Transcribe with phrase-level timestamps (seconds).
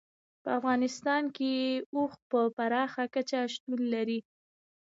[0.43, 1.51] په افغانستان کې
[1.95, 4.19] اوښ په پراخه کچه شتون لري.